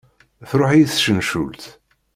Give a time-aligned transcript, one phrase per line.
[0.49, 1.63] Truḥ-iyi tcencult.